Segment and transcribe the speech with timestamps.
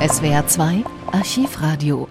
[0.00, 2.06] SWR 2 Archivradio.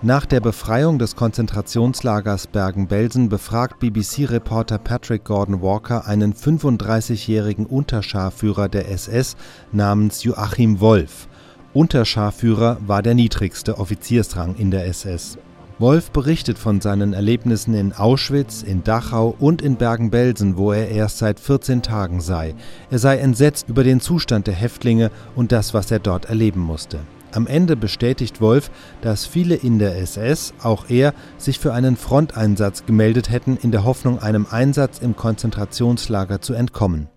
[0.00, 8.90] Nach der Befreiung des Konzentrationslagers Bergen-Belsen befragt BBC-Reporter Patrick Gordon Walker einen 35-jährigen Unterscharführer der
[8.90, 9.36] SS
[9.70, 11.28] namens Joachim Wolf.
[11.74, 15.36] Unterscharführer war der niedrigste Offiziersrang in der SS.
[15.78, 21.18] Wolf berichtet von seinen Erlebnissen in Auschwitz, in Dachau und in Bergen-Belsen, wo er erst
[21.18, 22.54] seit 14 Tagen sei.
[22.90, 27.00] Er sei entsetzt über den Zustand der Häftlinge und das, was er dort erleben musste.
[27.32, 28.70] Am Ende bestätigt Wolf,
[29.02, 33.84] dass viele in der SS, auch er, sich für einen Fronteinsatz gemeldet hätten, in der
[33.84, 37.08] Hoffnung, einem Einsatz im Konzentrationslager zu entkommen.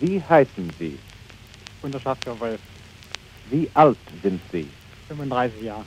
[0.00, 0.98] Wie heißen Sie?
[1.82, 2.60] Unterschaftsführer Wolf,
[3.50, 4.66] Wie alt sind Sie?
[5.08, 5.84] 35 Jahre.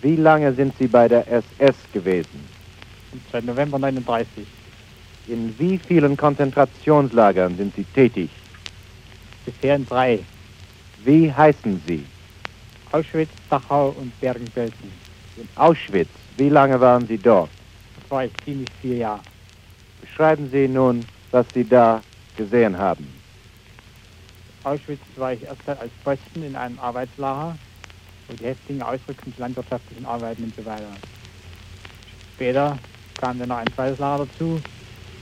[0.00, 2.48] Wie lange sind Sie bei der SS gewesen?
[3.30, 4.46] Seit November 39.
[5.28, 8.30] In wie vielen Konzentrationslagern sind Sie tätig?
[9.44, 10.20] Bisher in drei.
[11.04, 12.04] Wie heißen Sie?
[12.92, 14.92] Auschwitz, Dachau und Bergen-Belsen.
[15.36, 16.10] In Auschwitz.
[16.36, 17.48] Wie lange waren Sie dort?
[17.96, 19.20] Das war ich ziemlich vier Jahre.
[20.02, 22.02] Beschreiben Sie nun, was Sie da
[22.36, 23.06] gesehen haben.
[24.64, 27.56] Auschwitz war ich erst als Posten in einem Arbeitslager,
[28.28, 30.92] wo die Häftlinge ausrückten zu landwirtschaftlichen Arbeiten und so weiter.
[32.34, 32.78] Später
[33.16, 34.60] kam dann noch ein zweites Lager dazu,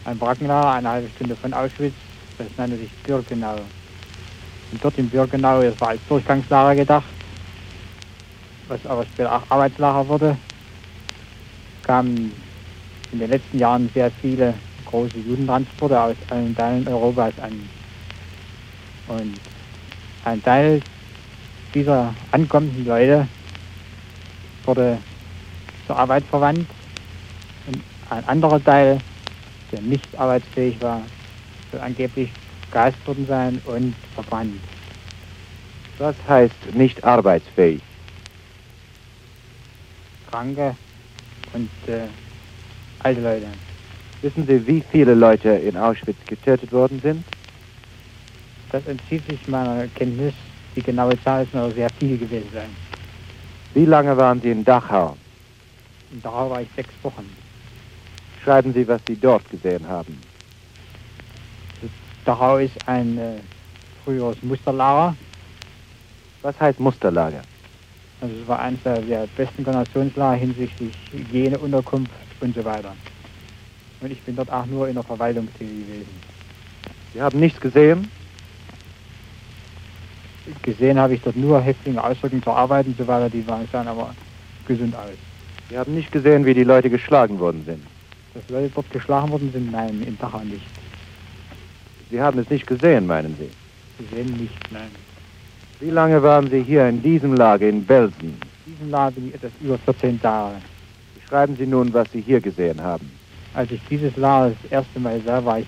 [0.05, 1.95] ein Brackenlager, eine halbe Stunde von Auschwitz,
[2.37, 3.57] das nannte sich Birkenau.
[4.73, 7.20] Und dort in Birkenau, das war als Durchgangslager gedacht,
[8.71, 10.37] was aber später auch Arbeitslager wurde,
[11.83, 12.33] kamen
[13.13, 14.55] in den letzten Jahren sehr viele
[14.87, 17.69] große Judentransporte aus allen Teilen Europas an.
[19.09, 19.39] Und
[20.25, 20.81] ein Teil
[21.75, 23.27] dieser ankommenden Leute
[24.65, 24.99] wurde
[25.87, 26.69] zur Arbeit verwandt
[27.67, 28.99] und ein anderer Teil,
[29.73, 31.03] der nicht arbeitsfähig war,
[31.73, 32.31] soll angeblich
[32.67, 34.61] gegeist worden sein und verbrannt.
[35.99, 37.81] Was heißt nicht arbeitsfähig?
[40.31, 40.77] Kranke
[41.53, 42.07] und äh,
[43.01, 43.47] alte Leute.
[44.23, 47.25] Wissen Sie, wie viele Leute in Auschwitz getötet worden sind?
[48.71, 50.35] Das entzieht sich meiner Kenntnis.
[50.77, 52.71] Die genaue Zahl ist noch sehr viel gewesen sein.
[53.75, 55.17] Wie lange waren Sie in Dachau?
[56.13, 57.27] Und darauf war ich sechs Wochen.
[58.45, 60.23] Schreiben Sie, was Sie dort gesehen haben.
[62.25, 63.33] Dachau ist ein äh,
[64.05, 65.17] früheres Musterlager.
[66.43, 67.43] Was heißt Musterlager?
[68.21, 72.11] Also es war eines der, der besten Konzentrationslager hinsichtlich Hygiene, Unterkunft
[72.41, 72.95] und so weiter.
[74.01, 76.21] Und ich bin dort auch nur in der Verwaltung tätig gewesen.
[77.15, 78.11] Sie haben nichts gesehen?
[80.63, 83.89] Gesehen habe ich dort nur Häftlinge ausrücken zur Arbeit und so weiter, die waren, sahen
[83.89, 84.15] aber
[84.67, 85.17] gesund aus.
[85.69, 87.87] Sie haben nicht gesehen, wie die Leute geschlagen worden sind.
[88.35, 90.67] Dass Leute dort geschlagen worden sind, nein, in Dachau nicht.
[92.11, 93.51] Sie haben es nicht gesehen, meinen Sie?
[94.05, 94.91] Gesehen nicht, nein.
[95.81, 98.39] Wie lange waren Sie hier in diesem Lager in Belsen?
[98.67, 100.61] In diesem Lager bin ich etwas über 14 Jahre.
[101.15, 103.11] Beschreiben Sie nun, was Sie hier gesehen haben.
[103.55, 105.67] Als ich dieses Lager das erste Mal sah, war ich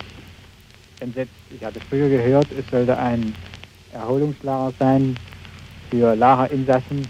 [1.01, 1.33] entsetzt.
[1.49, 3.35] Ich hatte früher gehört, es sollte ein
[3.95, 5.17] Erholungslager sein
[5.89, 7.09] für Lagerinsassen.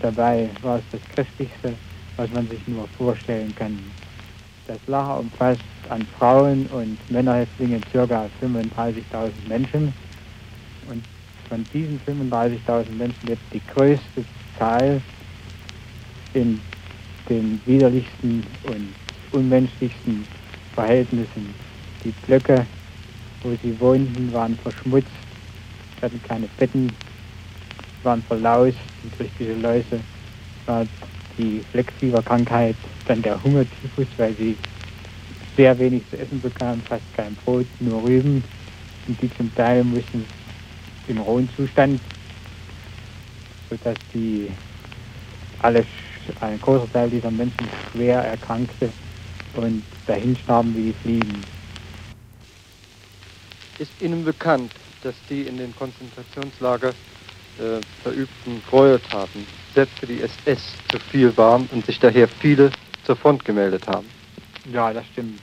[0.00, 1.74] Dabei war es das Christlichste,
[2.16, 3.78] was man sich nur vorstellen kann.
[4.66, 5.60] Das Lager umfasst
[5.90, 8.30] an Frauen und Männerhäftlingen ca.
[8.40, 9.92] 35.000 Menschen.
[10.88, 11.04] Und
[11.50, 14.24] von diesen 35.000 Menschen wird die größte
[14.56, 15.02] Zahl
[16.32, 16.60] in
[17.28, 18.94] den widerlichsten und
[19.32, 20.24] unmenschlichsten
[20.74, 21.52] Verhältnissen.
[22.04, 22.64] Die Blöcke,
[23.42, 25.08] wo sie wohnten, waren verschmutzt,
[26.00, 26.90] hatten keine Betten,
[28.04, 28.78] waren verlaust
[29.18, 30.00] durch diese Läuse.
[30.66, 30.86] War
[31.36, 34.56] die Fleckfieberkrankheit, dann der Hungertyphus, weil sie
[35.56, 38.44] sehr wenig zu essen bekamen, fast kein Brot, nur Rüben.
[39.08, 40.24] Und die zum Teil mussten
[41.10, 42.00] im rohen Zustand,
[43.68, 44.50] sodass die
[45.60, 45.84] alle,
[46.40, 48.90] ein großer Teil dieser Menschen schwer erkrankte
[49.56, 51.44] und dahin starben wie die Fliegen.
[53.78, 54.72] Ist Ihnen bekannt,
[55.02, 61.68] dass die in den Konzentrationslager äh, verübten Gräueltaten selbst für die SS zu viel waren
[61.72, 62.70] und sich daher viele
[63.04, 64.08] zur Front gemeldet haben?
[64.72, 65.40] Ja, das stimmt.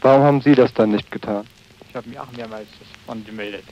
[0.00, 1.44] Warum haben Sie das dann nicht getan?
[1.94, 2.68] Ich habe mich auch mehrmals
[3.06, 3.62] davon gemeldet.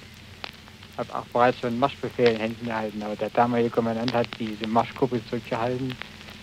[0.97, 4.65] Habe auch bereits schon einen Marschbefehl in Händen gehalten, aber der damalige Kommandant hat diese
[4.69, 5.93] Marschgruppe zurückgehalten,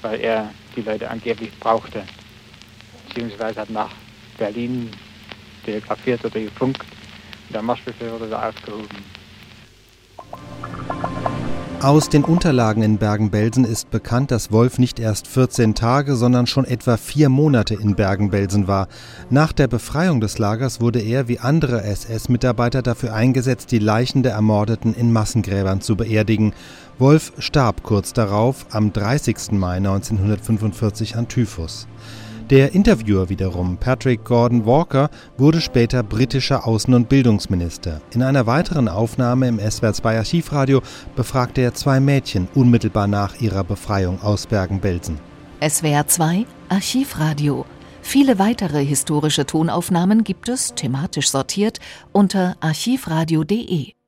[0.01, 2.03] weil er die Leute angeblich brauchte.
[3.07, 3.93] Beziehungsweise hat nach
[4.37, 4.91] Berlin
[5.63, 9.18] telegrafiert oder gefunkt und der Marschbefehl wurde da aufgehoben.
[11.81, 16.65] Aus den Unterlagen in Bergen-Belsen ist bekannt, dass Wolf nicht erst 14 Tage, sondern schon
[16.65, 18.89] etwa vier Monate in Bergen-Belsen war.
[19.29, 24.33] Nach der Befreiung des Lagers wurde er wie andere SS-Mitarbeiter dafür eingesetzt, die Leichen der
[24.33, 26.51] Ermordeten in Massengräbern zu beerdigen.
[26.97, 29.53] Wolf starb kurz darauf, am 30.
[29.53, 31.87] Mai 1945 an Typhus.
[32.49, 38.01] Der Interviewer wiederum, Patrick Gordon Walker, wurde später britischer Außen- und Bildungsminister.
[38.11, 40.81] In einer weiteren Aufnahme im SWR 2 Archivradio
[41.15, 45.19] befragte er zwei Mädchen unmittelbar nach ihrer Befreiung aus Bergen-Belsen.
[45.61, 47.65] SWR 2 Archivradio.
[48.01, 51.79] Viele weitere historische Tonaufnahmen gibt es, thematisch sortiert,
[52.13, 53.98] unter archivradio.de.